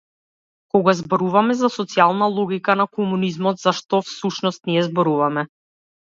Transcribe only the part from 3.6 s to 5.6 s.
за што, всушност, ние зборуваме?